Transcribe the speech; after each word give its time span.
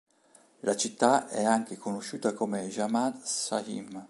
La 0.61 0.75
città 0.75 1.27
è 1.27 1.43
anche 1.45 1.77
conosciuta 1.77 2.33
come 2.33 2.65
Jamaʿat 2.69 3.21
Sah̨īm. 3.21 3.93